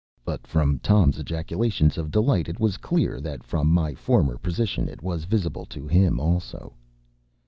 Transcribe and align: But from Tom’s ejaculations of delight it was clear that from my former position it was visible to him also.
But 0.25 0.47
from 0.47 0.79
Tom’s 0.79 1.19
ejaculations 1.19 1.95
of 1.95 2.09
delight 2.09 2.49
it 2.49 2.59
was 2.59 2.77
clear 2.81 3.21
that 3.21 3.43
from 3.43 3.67
my 3.67 3.93
former 3.93 4.39
position 4.39 4.89
it 4.89 5.03
was 5.03 5.25
visible 5.25 5.67
to 5.67 5.85
him 5.87 6.19
also. 6.19 6.73